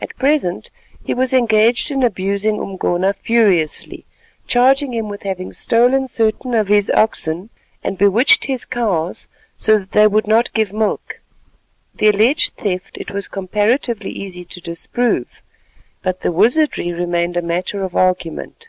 At 0.00 0.16
present 0.18 0.68
he 1.04 1.14
was 1.14 1.32
engaged 1.32 1.92
in 1.92 2.02
abusing 2.02 2.58
Umgona 2.58 3.12
furiously, 3.14 4.04
charging 4.48 4.92
him 4.94 5.08
with 5.08 5.22
having 5.22 5.52
stolen 5.52 6.08
certain 6.08 6.54
of 6.54 6.66
his 6.66 6.90
oxen 6.90 7.50
and 7.84 7.96
bewitched 7.96 8.46
his 8.46 8.64
cows 8.64 9.28
so 9.56 9.78
that 9.78 9.92
they 9.92 10.08
would 10.08 10.26
not 10.26 10.52
give 10.54 10.72
milk. 10.72 11.20
The 11.94 12.08
alleged 12.08 12.54
theft 12.54 12.98
it 12.98 13.12
was 13.12 13.28
comparatively 13.28 14.10
easy 14.10 14.42
to 14.42 14.60
disprove, 14.60 15.40
but 16.02 16.22
the 16.22 16.32
wizardry 16.32 16.92
remained 16.92 17.36
a 17.36 17.40
matter 17.42 17.84
of 17.84 17.94
argument. 17.94 18.66